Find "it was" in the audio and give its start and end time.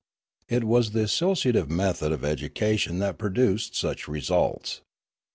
0.49-0.93